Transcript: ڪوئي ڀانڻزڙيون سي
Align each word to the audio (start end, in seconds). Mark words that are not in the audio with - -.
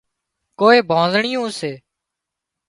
ڪوئي 0.59 0.77
ڀانڻزڙيون 0.89 1.43
سي 1.59 1.71